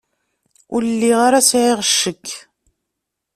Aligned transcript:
Ur 0.73 0.81
lliɣ 0.91 1.19
ara 1.27 1.47
sɛiɣ 1.49 1.79
ccekk. 1.89 2.27